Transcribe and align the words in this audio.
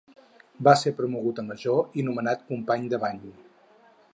Va 0.67 0.71
ser 0.83 0.93
promogut 1.01 1.41
a 1.43 1.45
major 1.49 1.99
i 2.03 2.07
nomenat 2.07 2.41
Company 2.53 2.89
del 2.95 3.03
Bany. 3.05 3.25